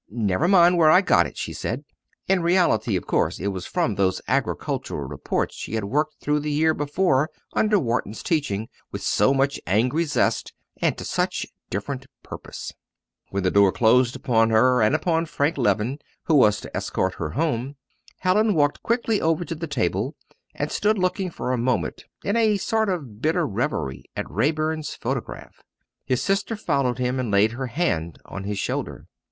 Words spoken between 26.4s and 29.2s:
followed him, and laid her hand on his shoulder.